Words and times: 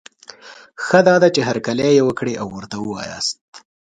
ښه 0.85 0.99
دا 1.07 1.15
ده، 1.21 1.27
چي 1.35 1.41
هرکلی 1.49 1.89
یې 1.97 2.03
وکړی 2.07 2.33
او 2.41 2.47
ورته 2.57 2.75
وواياست 2.79 3.39